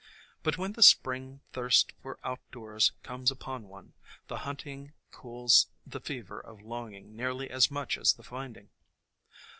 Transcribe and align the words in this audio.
But 0.41 0.57
when 0.57 0.71
the 0.71 0.81
Spring 0.81 1.41
thirst 1.53 1.93
for 2.01 2.17
outdoors 2.23 2.91
comes 3.03 3.29
upon 3.29 3.67
one, 3.67 3.93
the 4.29 4.37
hunting 4.39 4.93
cools 5.11 5.67
the 5.85 5.99
fever 6.01 6.39
of 6.39 6.63
longing 6.63 7.15
nearly 7.15 7.51
as 7.51 7.69
much 7.69 7.99
as 7.99 8.13
the 8.13 8.23
finding. 8.23 8.69